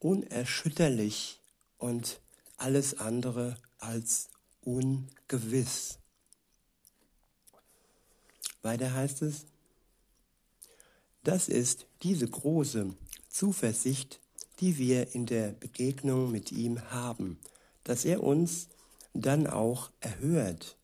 unerschütterlich 0.00 1.40
und 1.78 2.20
alles 2.56 2.98
andere 2.98 3.56
als 3.78 4.28
ungewiss. 4.62 5.99
Weiter 8.62 8.92
heißt 8.92 9.22
es, 9.22 9.46
das 11.24 11.48
ist 11.48 11.86
diese 12.02 12.28
große 12.28 12.94
Zuversicht, 13.28 14.20
die 14.60 14.78
wir 14.78 15.14
in 15.14 15.26
der 15.26 15.52
Begegnung 15.52 16.30
mit 16.30 16.52
ihm 16.52 16.90
haben, 16.90 17.38
dass 17.84 18.04
er 18.04 18.22
uns 18.22 18.68
dann 19.14 19.46
auch 19.46 19.90
erhört, 20.00 20.76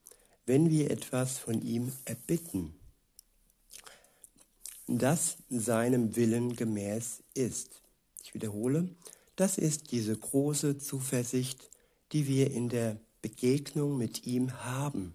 wenn 0.47 0.71
wir 0.71 0.91
etwas 0.91 1.39
von 1.39 1.63
ihm 1.63 1.93
erbitten, 2.05 2.75
das 4.87 5.37
seinem 5.51 6.17
Willen 6.17 6.55
gemäß 6.55 7.23
ist. 7.35 7.83
Ich 8.23 8.35
wiederhole, 8.35 8.89
das 9.35 9.59
ist 9.59 9.91
diese 9.91 10.17
große 10.17 10.79
Zuversicht, 10.79 11.69
die 12.13 12.27
wir 12.29 12.51
in 12.51 12.69
der 12.69 12.99
Begegnung 13.21 13.99
mit 13.99 14.27
ihm 14.27 14.53
haben, 14.65 15.15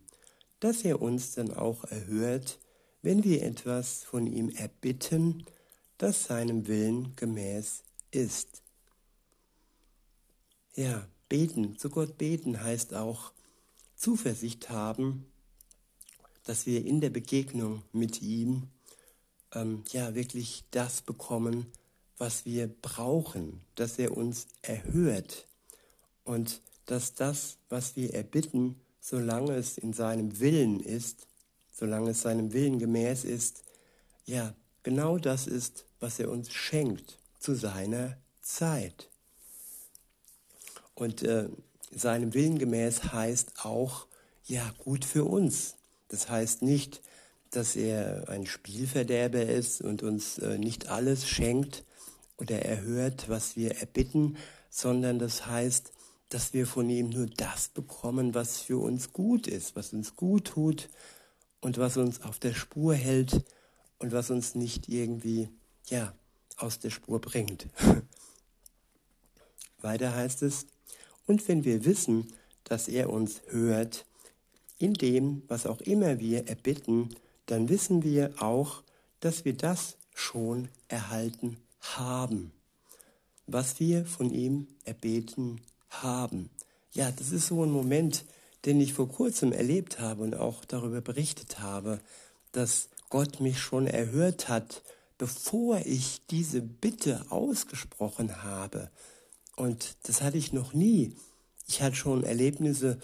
dass 0.62 0.84
er 0.84 1.02
uns 1.02 1.34
dann 1.34 1.54
auch 1.54 1.84
erhört, 1.84 2.60
wenn 3.02 3.24
wir 3.24 3.44
etwas 3.44 4.04
von 4.04 4.28
ihm 4.28 4.50
erbitten, 4.50 5.44
das 5.98 6.26
seinem 6.26 6.68
Willen 6.68 7.16
gemäß 7.16 7.84
ist. 8.12 8.62
Ja, 10.76 11.08
beten, 11.28 11.78
zu 11.78 11.90
Gott 11.90 12.18
beten 12.18 12.64
heißt 12.64 12.94
auch 12.94 13.34
Zuversicht 13.96 14.70
haben, 14.70 15.26
dass 16.44 16.66
wir 16.66 16.86
in 16.86 17.02
der 17.02 17.10
Begegnung 17.10 17.84
mit 17.92 18.22
ihm 18.22 18.68
ähm, 19.54 19.84
ja 19.92 20.16
wirklich 20.16 20.64
das 20.72 21.02
bekommen, 21.02 21.68
was 22.18 22.46
wir 22.46 22.68
brauchen, 22.68 23.62
dass 23.76 23.98
er 23.98 24.16
uns 24.16 24.48
erhört 24.62 25.48
und 26.24 26.62
dass 26.86 27.16
das, 27.16 27.58
was 27.70 27.96
wir 27.96 28.14
erbitten, 28.14 28.80
solange 29.02 29.56
es 29.56 29.78
in 29.78 29.92
seinem 29.92 30.40
Willen 30.40 30.80
ist, 30.80 31.28
solange 31.74 32.12
es 32.12 32.22
seinem 32.22 32.54
Willen 32.54 32.80
gemäß 32.80 33.26
ist, 33.26 33.64
ja, 34.26 34.54
genau 34.84 35.18
das 35.18 35.48
ist, 35.48 35.84
was 36.00 36.20
er 36.20 36.30
uns 36.30 36.54
schenkt 36.54 37.18
zu 37.40 37.56
seiner 37.56 38.18
Zeit. 38.42 39.10
Und 40.94 41.24
äh, 41.24 41.50
seinem 41.94 42.34
Willen 42.34 42.60
gemäß 42.60 43.12
heißt 43.12 43.66
auch, 43.66 44.06
ja, 44.46 44.72
gut 44.78 45.04
für 45.04 45.26
uns. 45.26 45.76
Das 46.10 46.30
heißt 46.30 46.62
nicht, 46.62 47.02
dass 47.50 47.76
er 47.76 48.30
ein 48.30 48.46
Spielverderber 48.46 49.44
ist 49.44 49.82
und 49.82 50.04
uns 50.04 50.38
äh, 50.38 50.58
nicht 50.58 50.88
alles 50.88 51.28
schenkt 51.28 51.84
oder 52.38 52.64
erhört, 52.64 53.28
was 53.28 53.56
wir 53.56 53.78
erbitten, 53.78 54.38
sondern 54.70 55.20
das 55.20 55.48
heißt, 55.48 55.92
dass 56.32 56.54
wir 56.54 56.66
von 56.66 56.90
ihm 56.90 57.10
nur 57.10 57.28
das 57.28 57.68
bekommen, 57.68 58.34
was 58.34 58.62
für 58.62 58.78
uns 58.78 59.12
gut 59.12 59.48
ist, 59.48 59.76
was 59.76 59.92
uns 59.92 60.16
gut 60.16 60.46
tut 60.46 60.90
und 61.60 61.78
was 61.78 61.98
uns 61.98 62.22
auf 62.22 62.40
der 62.40 62.54
Spur 62.54 62.96
hält 62.96 63.44
und 64.00 64.14
was 64.14 64.32
uns 64.32 64.56
nicht 64.56 64.88
irgendwie, 64.88 65.50
ja, 65.90 66.14
aus 66.56 66.80
der 66.80 66.90
Spur 66.90 67.20
bringt. 67.20 67.68
Weiter 69.82 70.16
heißt 70.16 70.42
es, 70.44 70.68
und 71.28 71.46
wenn 71.50 71.66
wir 71.66 71.84
wissen, 71.84 72.32
dass 72.64 72.88
er 72.88 73.10
uns 73.10 73.42
hört, 73.48 74.06
in 74.78 74.94
dem, 74.94 75.44
was 75.50 75.66
auch 75.66 75.82
immer 75.82 76.20
wir 76.20 76.48
erbitten, 76.48 77.14
dann 77.48 77.68
wissen 77.68 78.04
wir 78.04 78.42
auch, 78.42 78.84
dass 79.20 79.44
wir 79.44 79.54
das 79.54 79.98
schon 80.16 80.70
erhalten 80.88 81.58
haben, 81.82 82.54
was 83.48 83.82
wir 83.82 84.06
von 84.06 84.30
ihm 84.30 84.68
erbeten 84.86 85.60
haben. 85.92 86.50
Ja, 86.94 87.12
das 87.12 87.32
ist 87.32 87.48
so 87.48 87.64
ein 87.64 87.72
Moment, 87.72 88.26
den 88.66 88.80
ich 88.80 88.94
vor 88.94 89.10
kurzem 89.10 89.52
erlebt 89.52 90.00
habe 90.00 90.24
und 90.24 90.36
auch 90.36 90.66
darüber 90.66 91.02
berichtet 91.02 91.60
habe, 91.60 92.00
dass 92.52 92.90
Gott 93.10 93.40
mich 93.40 93.60
schon 93.60 93.88
erhört 93.88 94.50
hat, 94.50 94.82
bevor 95.18 95.82
ich 95.86 96.22
diese 96.30 96.62
Bitte 96.62 97.26
ausgesprochen 97.30 98.44
habe. 98.44 98.90
Und 99.56 99.96
das 100.04 100.22
hatte 100.22 100.38
ich 100.38 100.54
noch 100.54 100.74
nie. 100.74 101.16
Ich 101.68 101.82
hatte 101.82 101.96
schon 101.96 102.24
Erlebnisse, 102.24 103.00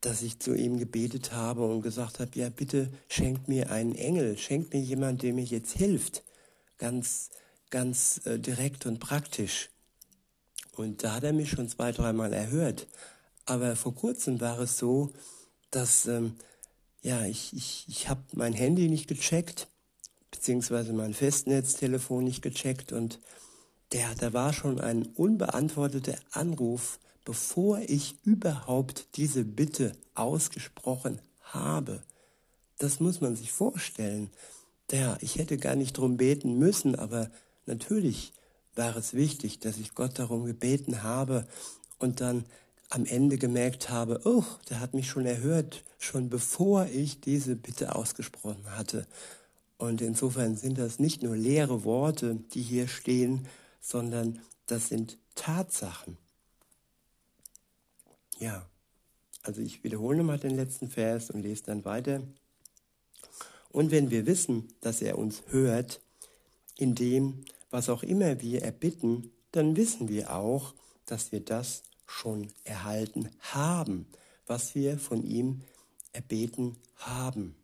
dass 0.00 0.22
ich 0.22 0.38
zu 0.38 0.54
ihm 0.54 0.78
gebetet 0.78 1.32
habe 1.32 1.66
und 1.66 1.82
gesagt 1.82 2.20
habe, 2.20 2.30
ja 2.34 2.48
bitte 2.50 2.88
schenkt 3.08 3.48
mir 3.48 3.70
einen 3.70 3.94
Engel, 3.94 4.38
schenkt 4.38 4.72
mir 4.72 4.80
jemand, 4.80 5.22
der 5.22 5.32
mir 5.32 5.44
jetzt 5.44 5.72
hilft. 5.72 6.22
Ganz, 6.78 7.30
ganz 7.70 8.20
äh, 8.24 8.38
direkt 8.38 8.86
und 8.86 9.00
praktisch. 9.00 9.70
Und 10.78 11.02
da 11.02 11.14
hat 11.14 11.24
er 11.24 11.32
mich 11.32 11.50
schon 11.50 11.68
zwei, 11.68 11.92
dreimal 11.92 12.32
erhört. 12.32 12.86
Aber 13.46 13.76
vor 13.76 13.94
kurzem 13.94 14.40
war 14.40 14.58
es 14.60 14.78
so, 14.78 15.12
dass 15.70 16.06
ähm, 16.06 16.34
ja, 17.02 17.24
ich, 17.24 17.52
ich, 17.54 17.84
ich 17.88 18.08
habe 18.08 18.22
mein 18.32 18.52
Handy 18.52 18.88
nicht 18.88 19.08
gecheckt, 19.08 19.68
beziehungsweise 20.30 20.92
mein 20.92 21.14
Festnetztelefon 21.14 22.24
nicht 22.24 22.42
gecheckt 22.42 22.92
und 22.92 23.20
der, 23.92 24.14
da 24.16 24.32
war 24.34 24.52
schon 24.52 24.80
ein 24.80 25.06
unbeantworteter 25.06 26.16
Anruf, 26.32 26.98
bevor 27.24 27.78
ich 27.80 28.16
überhaupt 28.24 29.16
diese 29.16 29.44
Bitte 29.44 29.92
ausgesprochen 30.14 31.20
habe. 31.40 32.02
Das 32.78 33.00
muss 33.00 33.20
man 33.20 33.34
sich 33.34 33.50
vorstellen. 33.50 34.30
Ja, 34.92 35.16
ich 35.22 35.36
hätte 35.36 35.56
gar 35.56 35.74
nicht 35.74 35.96
drum 35.96 36.18
beten 36.18 36.58
müssen, 36.58 36.94
aber 36.94 37.30
natürlich 37.64 38.32
war 38.78 38.96
es 38.96 39.12
wichtig, 39.12 39.58
dass 39.58 39.76
ich 39.76 39.94
Gott 39.94 40.18
darum 40.18 40.44
gebeten 40.44 41.02
habe 41.02 41.46
und 41.98 42.22
dann 42.22 42.46
am 42.88 43.04
Ende 43.04 43.36
gemerkt 43.36 43.90
habe, 43.90 44.20
oh, 44.24 44.44
der 44.70 44.80
hat 44.80 44.94
mich 44.94 45.08
schon 45.08 45.26
erhört, 45.26 45.84
schon 45.98 46.30
bevor 46.30 46.86
ich 46.86 47.20
diese 47.20 47.56
Bitte 47.56 47.94
ausgesprochen 47.94 48.64
hatte. 48.76 49.06
Und 49.76 50.00
insofern 50.00 50.56
sind 50.56 50.78
das 50.78 50.98
nicht 50.98 51.22
nur 51.22 51.36
leere 51.36 51.84
Worte, 51.84 52.36
die 52.54 52.62
hier 52.62 52.88
stehen, 52.88 53.46
sondern 53.80 54.40
das 54.66 54.88
sind 54.88 55.18
Tatsachen. 55.34 56.16
Ja, 58.38 58.64
also 59.42 59.60
ich 59.60 59.84
wiederhole 59.84 60.18
nochmal 60.18 60.38
den 60.38 60.56
letzten 60.56 60.88
Vers 60.88 61.30
und 61.30 61.42
lese 61.42 61.64
dann 61.64 61.84
weiter. 61.84 62.22
Und 63.70 63.90
wenn 63.90 64.10
wir 64.10 64.26
wissen, 64.26 64.68
dass 64.80 65.02
er 65.02 65.18
uns 65.18 65.42
hört, 65.48 66.00
in 66.76 66.94
dem, 66.94 67.44
was 67.70 67.88
auch 67.88 68.02
immer 68.02 68.40
wir 68.40 68.62
erbitten, 68.62 69.30
dann 69.52 69.76
wissen 69.76 70.08
wir 70.08 70.34
auch, 70.34 70.74
dass 71.06 71.32
wir 71.32 71.40
das 71.40 71.82
schon 72.06 72.48
erhalten 72.64 73.30
haben, 73.40 74.06
was 74.46 74.74
wir 74.74 74.98
von 74.98 75.24
ihm 75.24 75.62
erbeten 76.12 76.76
haben. 76.96 77.54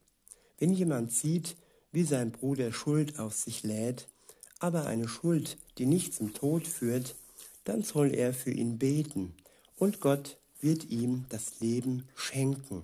Wenn 0.58 0.72
jemand 0.72 1.12
sieht, 1.12 1.56
wie 1.92 2.04
sein 2.04 2.32
Bruder 2.32 2.72
Schuld 2.72 3.18
auf 3.18 3.34
sich 3.34 3.62
lädt, 3.62 4.08
aber 4.58 4.86
eine 4.86 5.08
Schuld, 5.08 5.58
die 5.78 5.86
nicht 5.86 6.14
zum 6.14 6.34
Tod 6.34 6.66
führt, 6.66 7.16
dann 7.64 7.82
soll 7.82 8.14
er 8.14 8.34
für 8.34 8.50
ihn 8.50 8.78
beten, 8.78 9.34
und 9.76 10.00
Gott 10.00 10.38
wird 10.60 10.90
ihm 10.90 11.26
das 11.28 11.60
Leben 11.60 12.08
schenken. 12.14 12.82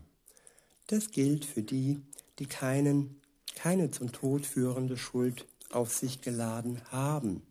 Das 0.88 1.10
gilt 1.10 1.44
für 1.44 1.62
die, 1.62 2.00
die 2.38 2.46
keinen, 2.46 3.20
keine 3.54 3.90
zum 3.90 4.12
Tod 4.12 4.44
führende 4.44 4.96
Schuld 4.96 5.46
auf 5.70 5.94
sich 5.94 6.20
geladen 6.20 6.80
haben. 6.90 7.42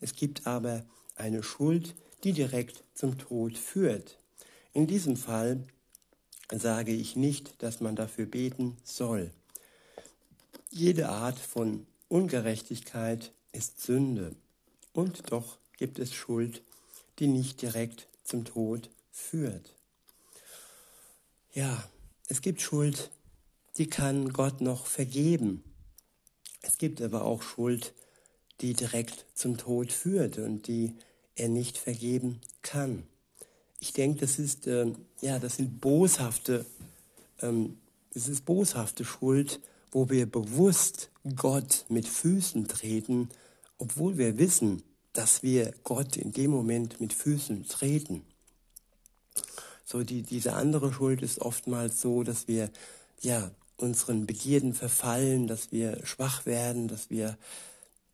Es 0.00 0.14
gibt 0.14 0.46
aber 0.46 0.84
eine 1.16 1.42
Schuld, 1.42 1.94
die 2.24 2.32
direkt 2.32 2.84
zum 2.94 3.18
Tod 3.18 3.56
führt. 3.56 4.18
In 4.72 4.86
diesem 4.86 5.16
Fall 5.16 5.64
sage 6.50 6.92
ich 6.92 7.16
nicht, 7.16 7.62
dass 7.62 7.80
man 7.80 7.96
dafür 7.96 8.26
beten 8.26 8.76
soll. 8.84 9.30
Jede 10.70 11.08
Art 11.08 11.38
von 11.38 11.86
Ungerechtigkeit 12.08 13.32
ist 13.52 13.80
Sünde. 13.80 14.34
Und 14.92 15.30
doch 15.30 15.58
gibt 15.78 15.98
es 15.98 16.12
Schuld, 16.12 16.62
die 17.18 17.26
nicht 17.26 17.62
direkt 17.62 18.08
zum 18.24 18.44
Tod 18.44 18.90
führt. 19.10 19.74
Ja, 21.54 21.84
es 22.28 22.40
gibt 22.40 22.62
Schuld, 22.62 23.10
die 23.76 23.86
kann 23.86 24.32
Gott 24.32 24.60
noch 24.60 24.86
vergeben. 24.86 25.62
Es 26.72 26.78
gibt 26.78 27.02
aber 27.02 27.26
auch 27.26 27.42
Schuld, 27.42 27.92
die 28.62 28.72
direkt 28.72 29.26
zum 29.34 29.58
Tod 29.58 29.92
führt 29.92 30.38
und 30.38 30.68
die 30.68 30.94
er 31.36 31.50
nicht 31.50 31.76
vergeben 31.76 32.40
kann. 32.62 33.02
Ich 33.78 33.92
denke, 33.92 34.20
das 34.20 34.38
ist 34.38 34.66
äh, 34.66 34.86
ja, 35.20 35.38
das 35.38 35.56
sind 35.56 35.82
boshafte, 35.82 36.64
ähm, 37.42 37.76
das 38.14 38.26
ist 38.26 38.46
boshafte 38.46 39.04
Schuld, 39.04 39.60
wo 39.90 40.08
wir 40.08 40.24
bewusst 40.24 41.10
Gott 41.36 41.84
mit 41.90 42.08
Füßen 42.08 42.66
treten, 42.68 43.28
obwohl 43.76 44.16
wir 44.16 44.38
wissen, 44.38 44.82
dass 45.12 45.42
wir 45.42 45.74
Gott 45.84 46.16
in 46.16 46.32
dem 46.32 46.52
Moment 46.52 47.02
mit 47.02 47.12
Füßen 47.12 47.68
treten. 47.68 48.24
So 49.84 50.04
die, 50.04 50.22
diese 50.22 50.54
andere 50.54 50.90
Schuld 50.90 51.20
ist 51.20 51.38
oftmals 51.38 52.00
so, 52.00 52.22
dass 52.22 52.48
wir 52.48 52.70
ja 53.20 53.50
unseren 53.82 54.26
Begierden 54.26 54.74
verfallen, 54.74 55.46
dass 55.46 55.72
wir 55.72 56.04
schwach 56.06 56.46
werden, 56.46 56.88
dass 56.88 57.10
wir 57.10 57.36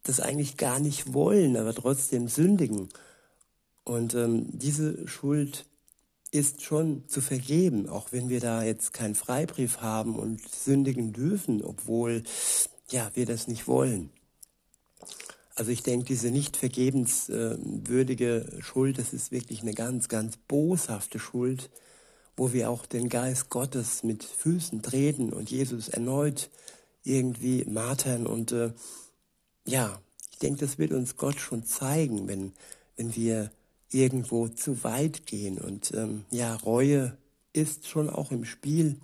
das 0.02 0.20
eigentlich 0.20 0.56
gar 0.56 0.80
nicht 0.80 1.12
wollen, 1.12 1.56
aber 1.56 1.74
trotzdem 1.74 2.28
sündigen. 2.28 2.88
Und 3.84 4.14
ähm, 4.14 4.46
diese 4.58 5.06
Schuld 5.06 5.66
ist 6.30 6.62
schon 6.62 7.08
zu 7.08 7.20
vergeben, 7.20 7.88
auch 7.88 8.12
wenn 8.12 8.28
wir 8.28 8.40
da 8.40 8.62
jetzt 8.62 8.92
keinen 8.92 9.14
Freibrief 9.14 9.80
haben 9.80 10.16
und 10.16 10.46
sündigen 10.48 11.12
dürfen, 11.12 11.64
obwohl 11.64 12.22
ja 12.90 13.10
wir 13.14 13.26
das 13.26 13.48
nicht 13.48 13.66
wollen. 13.66 14.10
Also 15.54 15.72
ich 15.72 15.82
denke, 15.82 16.06
diese 16.06 16.30
nicht 16.30 16.56
vergebenswürdige 16.56 18.58
Schuld, 18.60 18.98
das 18.98 19.12
ist 19.12 19.32
wirklich 19.32 19.62
eine 19.62 19.74
ganz, 19.74 20.08
ganz 20.08 20.36
boshafte 20.36 21.18
Schuld, 21.18 21.70
wo 22.38 22.52
wir 22.52 22.70
auch 22.70 22.86
den 22.86 23.08
Geist 23.08 23.50
Gottes 23.50 24.04
mit 24.04 24.22
Füßen 24.22 24.80
treten 24.80 25.32
und 25.32 25.50
Jesus 25.50 25.88
erneut 25.88 26.50
irgendwie 27.02 27.64
martern. 27.64 28.26
Und 28.26 28.52
äh, 28.52 28.72
ja, 29.66 30.00
ich 30.30 30.38
denke, 30.38 30.60
das 30.60 30.78
wird 30.78 30.92
uns 30.92 31.16
Gott 31.16 31.40
schon 31.40 31.64
zeigen, 31.64 32.28
wenn, 32.28 32.52
wenn 32.96 33.16
wir 33.16 33.50
irgendwo 33.90 34.48
zu 34.48 34.84
weit 34.84 35.26
gehen. 35.26 35.58
Und 35.58 35.92
ähm, 35.94 36.24
ja, 36.30 36.54
Reue 36.54 37.16
ist 37.52 37.88
schon 37.88 38.08
auch 38.08 38.30
im 38.30 38.44
Spiel 38.44 38.96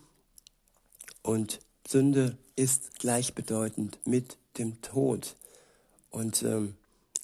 und 1.22 1.58
Sünde 1.86 2.38
ist 2.54 3.00
gleichbedeutend 3.00 3.98
mit 4.04 4.38
dem 4.58 4.80
Tod. 4.80 5.34
Und 6.10 6.44
ähm, 6.44 6.74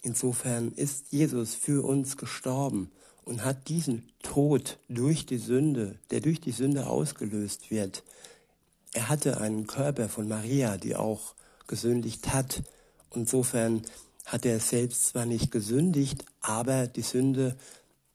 insofern 0.02 0.72
ist 0.72 1.12
Jesus 1.12 1.54
für 1.54 1.84
uns 1.84 2.16
gestorben 2.16 2.90
und 3.24 3.44
hat 3.44 3.68
diesen 3.68 4.08
Tod 4.22 4.78
durch 4.88 5.26
die 5.26 5.38
Sünde, 5.38 5.98
der 6.10 6.20
durch 6.20 6.40
die 6.40 6.52
Sünde 6.52 6.86
ausgelöst 6.86 7.70
wird. 7.70 8.02
Er 8.92 9.08
hatte 9.08 9.40
einen 9.40 9.66
Körper 9.66 10.08
von 10.08 10.28
Maria, 10.28 10.76
die 10.76 10.96
auch 10.96 11.34
gesündigt 11.66 12.32
hat. 12.32 12.62
Insofern 13.14 13.82
hat 14.26 14.44
er 14.44 14.60
selbst 14.60 15.06
zwar 15.06 15.26
nicht 15.26 15.50
gesündigt, 15.50 16.24
aber 16.40 16.86
die 16.86 17.02
Sünde 17.02 17.56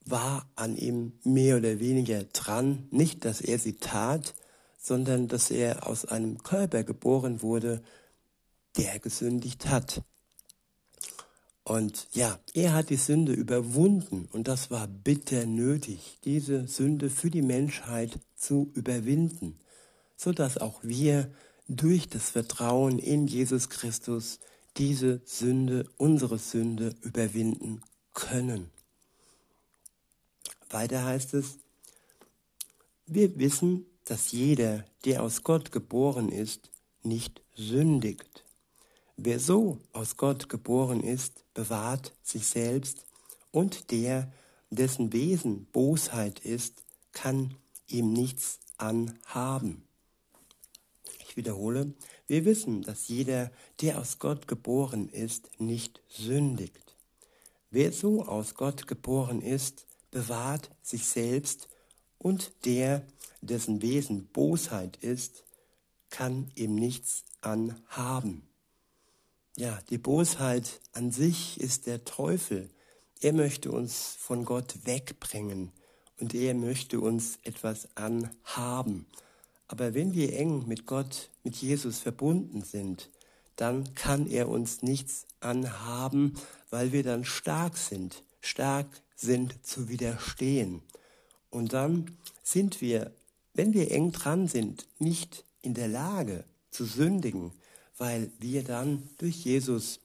war 0.05 0.47
an 0.55 0.77
ihm 0.77 1.13
mehr 1.23 1.57
oder 1.57 1.79
weniger 1.79 2.23
dran. 2.23 2.87
Nicht, 2.91 3.25
dass 3.25 3.41
er 3.41 3.59
sie 3.59 3.73
tat, 3.73 4.33
sondern 4.79 5.27
dass 5.27 5.49
er 5.49 5.87
aus 5.87 6.05
einem 6.05 6.43
Körper 6.43 6.83
geboren 6.83 7.41
wurde, 7.41 7.81
der 8.77 8.99
gesündigt 8.99 9.67
hat. 9.67 10.03
Und 11.65 12.08
ja, 12.13 12.39
er 12.54 12.73
hat 12.73 12.91
die 12.91 12.95
Sünde 12.95 13.34
überwunden 13.34 14.30
und 14.32 14.47
das 14.47 14.69
war 14.69 14.88
bitter 14.88 15.47
nötig, 15.47 16.19
diese 16.23 16.67
Sünde 16.67 17.10
für 17.10 17.32
die 17.32 17.41
Menschheit 17.41 18.19
zu 18.36 18.71
überwinden, 18.75 19.60
so 20.15 20.32
dass 20.32 20.60
auch 20.60 20.84
wir 20.84 21.32
durch 21.67 22.08
das 22.08 22.30
Vertrauen 22.30 22.99
in 22.99 23.25
Jesus 23.25 23.69
Christus 23.69 24.39
diese 24.78 25.21
Sünde, 25.25 25.89
unsere 25.97 26.38
Sünde 26.38 26.93
überwinden 27.01 27.82
können. 28.13 28.69
Weiter 30.69 31.04
heißt 31.04 31.34
es, 31.34 31.58
wir 33.08 33.39
wissen, 33.39 33.88
dass 34.04 34.32
jeder, 34.32 34.86
der 35.04 35.23
aus 35.23 35.41
Gott 35.41 35.71
geboren 35.71 36.30
ist, 36.30 36.69
nicht 37.01 37.41
sündigt. 37.56 38.44
Wer 39.17 39.39
so 39.39 39.80
aus 39.93 40.17
Gott 40.17 40.49
geboren 40.49 41.01
ist, 41.01 41.45
bewahrt 41.54 42.13
sich 42.21 42.47
selbst, 42.47 43.06
und 43.51 43.91
der, 43.91 44.32
dessen 44.69 45.13
Wesen 45.13 45.65
Bosheit 45.71 46.39
ist, 46.39 46.84
kann 47.13 47.56
ihm 47.88 48.12
nichts 48.12 48.60
anhaben. 48.78 49.84
Ich 51.19 51.38
wiederhole, 51.38 51.93
wir 52.28 52.43
wissen, 52.43 52.82
dass 52.82 53.08
jeder, 53.08 53.51
der 53.80 53.99
aus 53.99 54.19
Gott 54.19 54.49
geboren 54.49 55.08
ist, 55.08 55.49
nicht 55.60 56.01
sündigt. 56.10 56.95
Wer 57.71 57.93
so 57.93 58.25
aus 58.25 58.56
Gott 58.56 58.86
geboren 58.88 59.41
ist, 59.41 59.86
bewahrt 60.12 60.69
sich 60.82 61.06
selbst, 61.06 61.69
und 62.17 62.51
der, 62.65 63.06
dessen 63.41 63.82
Wesen 63.82 64.28
Bosheit 64.28 64.97
ist, 64.97 65.43
kann 66.10 66.51
ihm 66.56 66.75
nichts 66.75 67.23
anhaben. 67.41 68.47
Ja, 69.57 69.79
die 69.89 69.97
Bosheit 69.97 70.81
an 70.91 71.11
sich 71.11 71.61
ist 71.61 71.87
der 71.87 72.03
Teufel. 72.03 72.69
Er 73.21 73.31
möchte 73.31 73.71
uns 73.71 74.17
von 74.19 74.43
Gott 74.43 74.75
wegbringen 74.83 75.71
und 76.19 76.33
er 76.33 76.53
möchte 76.53 76.99
uns 76.99 77.39
etwas 77.43 77.87
anhaben. 77.95 79.05
Aber 79.69 79.93
wenn 79.93 80.13
wir 80.13 80.37
eng 80.37 80.67
mit 80.67 80.85
Gott, 80.85 81.29
mit 81.45 81.55
Jesus 81.55 81.99
verbunden 81.99 82.63
sind, 82.63 83.09
dann 83.55 83.95
kann 83.95 84.27
er 84.27 84.49
uns 84.49 84.81
nichts 84.81 85.25
anhaben, 85.39 86.33
weil 86.69 86.91
wir 86.91 87.03
dann 87.03 87.23
stark 87.23 87.77
sind, 87.77 88.23
stark 88.41 88.87
sind 89.15 89.65
zu 89.65 89.87
widerstehen. 89.87 90.81
Und 91.49 91.71
dann 91.71 92.17
sind 92.43 92.81
wir, 92.81 93.13
wenn 93.53 93.73
wir 93.73 93.89
eng 93.91 94.11
dran 94.11 94.49
sind, 94.49 94.85
nicht 94.99 95.45
in 95.61 95.73
der 95.73 95.87
Lage 95.87 96.43
zu 96.71 96.83
sündigen, 96.83 97.53
weil 97.97 98.31
wir 98.39 98.63
dann 98.63 99.10
durch 99.17 99.45
Jesus 99.45 99.99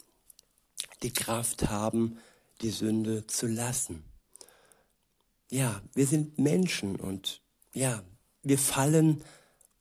die 1.02 1.12
Kraft 1.12 1.68
haben, 1.68 2.18
die 2.60 2.70
Sünde 2.70 3.26
zu 3.26 3.46
lassen. 3.46 4.04
Ja, 5.50 5.82
wir 5.94 6.06
sind 6.06 6.38
Menschen 6.38 6.96
und 6.96 7.40
ja, 7.72 8.02
wir 8.42 8.58
fallen 8.58 9.24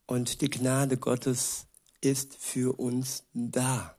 und 0.08 0.42
die 0.42 0.50
Gnade 0.50 0.98
Gottes 0.98 1.68
ist 2.02 2.36
für 2.36 2.80
uns 2.80 3.24
da. 3.34 3.96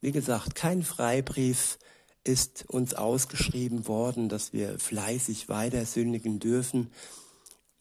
Wie 0.00 0.12
gesagt, 0.12 0.54
kein 0.54 0.82
Freibrief 0.82 1.78
ist 2.24 2.64
uns 2.68 2.94
ausgeschrieben 2.94 3.86
worden, 3.86 4.28
dass 4.28 4.52
wir 4.52 4.78
fleißig 4.78 5.48
weiter 5.48 5.86
sündigen 5.86 6.38
dürfen, 6.38 6.90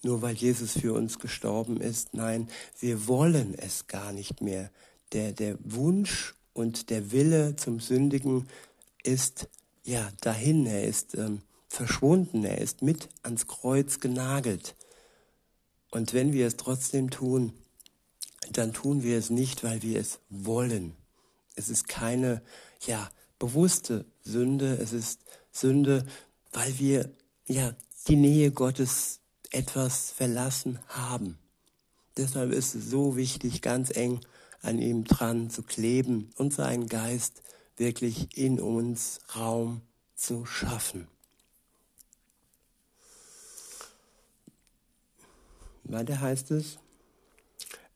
nur 0.04 0.22
weil 0.22 0.36
Jesus 0.36 0.74
für 0.74 0.94
uns 0.94 1.20
gestorben 1.20 1.80
ist. 1.80 2.13
Nein, 2.13 2.50
wir 2.80 3.08
wollen 3.08 3.56
es 3.56 3.88
gar 3.88 4.12
nicht 4.12 4.41
mehr 4.41 4.72
der, 5.13 5.32
der 5.32 5.58
Wunsch 5.63 6.36
und 6.54 6.89
der 6.89 7.12
Wille 7.12 7.56
zum 7.56 7.80
Sündigen 7.80 8.47
ist 9.04 9.47
ja 9.84 10.10
dahin, 10.21 10.65
er 10.65 10.84
ist 10.84 11.15
ähm, 11.15 11.41
verschwunden, 11.67 12.43
er 12.43 12.60
ist 12.60 12.82
mit 12.82 13.10
ans 13.24 13.47
Kreuz 13.47 14.00
genagelt. 14.00 14.76
Und 15.89 16.13
wenn 16.13 16.34
wir 16.34 16.47
es 16.47 16.58
trotzdem 16.58 17.10
tun, 17.10 17.54
dann 18.52 18.74
tun 18.74 19.04
wir 19.04 19.17
es 19.17 19.30
nicht, 19.30 19.63
weil 19.63 19.82
wir 19.82 20.00
es 20.00 20.19
wollen. 20.30 20.93
Es 21.56 21.69
ist 21.69 21.88
keine, 21.88 22.41
ja, 22.86 23.10
bewusste 23.39 24.06
Sünde, 24.24 24.78
es 24.82 24.93
ist 24.93 25.19
Sünde, 25.52 26.06
weil 26.54 26.78
wir, 26.80 27.10
ja, 27.47 27.76
die 28.08 28.15
Nähe 28.15 28.52
Gottes 28.52 29.19
etwas 29.52 30.12
verlassen 30.12 30.80
haben. 30.88 31.38
Deshalb 32.17 32.52
ist 32.52 32.76
es 32.76 32.89
so 32.89 33.15
wichtig, 33.15 33.62
ganz 33.62 33.95
eng 33.95 34.21
an 34.62 34.80
ihm 34.80 35.04
dran 35.04 35.50
zu 35.50 35.63
kleben 35.63 36.30
und 36.36 36.54
seinen 36.54 36.88
Geist 36.88 37.41
wirklich 37.78 38.38
in 38.38 38.60
uns 38.60 39.19
Raum 39.36 39.82
zu 40.15 40.45
schaffen. 40.45 41.08
Weiter 45.84 46.21
heißt 46.21 46.52
es, 46.52 46.78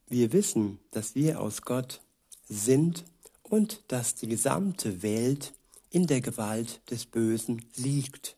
wir 0.07 0.33
wissen, 0.33 0.79
dass 0.91 1.15
wir 1.15 1.39
aus 1.39 1.61
Gott 1.61 2.01
sind 2.49 3.05
und 3.43 3.83
dass 3.87 4.15
die 4.15 4.27
gesamte 4.27 5.01
Welt 5.01 5.53
in 5.89 6.07
der 6.07 6.21
Gewalt 6.21 6.81
des 6.89 7.05
Bösen 7.05 7.63
liegt. 7.75 8.35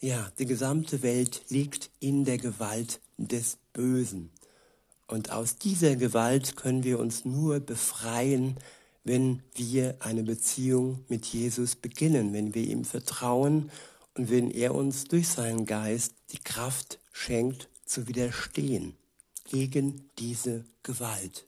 Ja, 0.00 0.30
die 0.38 0.46
gesamte 0.46 1.02
Welt 1.02 1.42
liegt 1.48 1.90
in 1.98 2.24
der 2.24 2.38
Gewalt 2.38 3.00
des 3.16 3.58
Bösen. 3.72 4.30
Und 5.06 5.30
aus 5.30 5.56
dieser 5.56 5.96
Gewalt 5.96 6.56
können 6.56 6.82
wir 6.84 6.98
uns 6.98 7.24
nur 7.24 7.60
befreien, 7.60 8.56
wenn 9.04 9.42
wir 9.54 9.96
eine 10.00 10.22
Beziehung 10.22 11.04
mit 11.08 11.26
Jesus 11.26 11.76
beginnen, 11.76 12.32
wenn 12.32 12.54
wir 12.54 12.64
ihm 12.64 12.84
vertrauen 12.84 13.70
und 14.14 14.30
wenn 14.30 14.50
er 14.50 14.74
uns 14.74 15.04
durch 15.04 15.28
seinen 15.28 15.66
Geist 15.66 16.14
die 16.32 16.38
Kraft 16.38 16.98
schenkt, 17.12 17.68
zu 17.84 18.08
widerstehen 18.08 18.96
gegen 19.44 20.08
diese 20.18 20.64
Gewalt. 20.82 21.46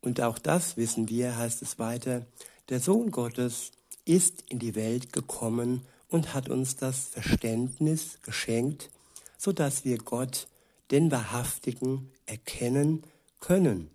Und 0.00 0.20
auch 0.20 0.38
das 0.38 0.76
wissen 0.76 1.08
wir, 1.08 1.36
heißt 1.36 1.62
es 1.62 1.78
weiter, 1.78 2.24
der 2.68 2.80
Sohn 2.80 3.10
Gottes 3.10 3.72
ist 4.04 4.44
in 4.48 4.58
die 4.58 4.74
Welt 4.74 5.12
gekommen 5.12 5.82
und 6.08 6.34
hat 6.34 6.48
uns 6.48 6.76
das 6.76 7.06
Verständnis 7.06 8.18
geschenkt, 8.22 8.90
so 9.38 9.52
dass 9.52 9.84
wir 9.84 9.98
Gott 9.98 10.46
den 10.92 11.10
Wahrhaftigen 11.10 12.12
erkennen 12.26 13.02
können. 13.40 13.90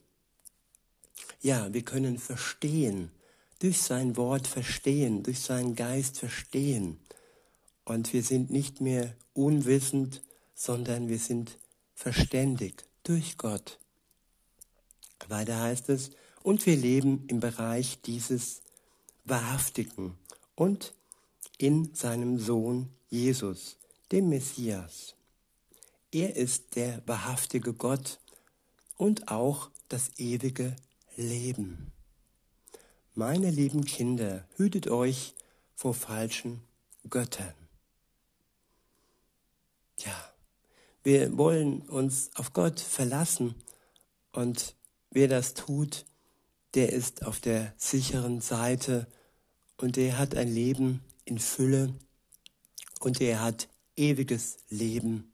Ja, 1.42 1.72
wir 1.74 1.84
können 1.84 2.18
verstehen, 2.18 3.12
durch 3.60 3.82
sein 3.82 4.18
Wort 4.18 4.48
verstehen, 4.48 5.24
durch 5.24 5.40
seinen 5.40 5.76
Geist 5.76 6.20
verstehen. 6.20 7.00
Und 7.86 8.12
wir 8.14 8.24
sind 8.24 8.50
nicht 8.50 8.82
mehr 8.82 9.16
unwissend, 9.34 10.22
sondern 10.54 11.08
wir 11.08 11.20
sind 11.20 11.58
verständigt 11.94 12.86
durch 13.04 13.38
Gott. 13.38 13.80
Weiter 15.28 15.62
heißt 15.62 15.90
es, 15.90 16.12
und 16.44 16.66
wir 16.66 16.76
leben 16.76 17.26
im 17.28 17.40
Bereich 17.40 18.02
dieses 18.02 18.62
Wahrhaftigen 19.26 20.18
und 20.56 20.94
in 21.58 21.94
seinem 21.94 22.40
Sohn 22.40 22.90
Jesus, 23.10 23.78
dem 24.12 24.30
Messias. 24.30 25.17
Er 26.12 26.36
ist 26.38 26.76
der 26.76 27.02
wahrhaftige 27.06 27.74
Gott 27.74 28.20
und 28.96 29.28
auch 29.28 29.70
das 29.90 30.12
ewige 30.18 30.76
Leben. 31.18 31.92
Meine 33.14 33.52
lieben 33.52 33.84
Kinder, 33.84 34.48
hütet 34.56 34.88
euch 34.88 35.36
vor 35.76 35.94
falschen 35.94 36.62
Göttern. 37.10 37.54
Ja, 40.00 40.34
wir 41.04 41.38
wollen 41.38 41.82
uns 41.82 42.30
auf 42.36 42.54
Gott 42.54 42.80
verlassen 42.80 43.56
und 44.32 44.76
wer 45.10 45.28
das 45.28 45.56
tut, 45.56 46.06
der 46.74 46.94
ist 46.94 47.26
auf 47.26 47.40
der 47.42 47.74
sicheren 47.78 48.40
Seite 48.40 49.08
und 49.78 49.98
der 49.98 50.18
hat 50.18 50.36
ein 50.36 50.54
Leben 50.54 51.04
in 51.26 51.40
Fülle 51.40 51.94
und 53.00 53.20
er 53.20 53.42
hat 53.42 53.68
ewiges 53.96 54.60
Leben 54.70 55.34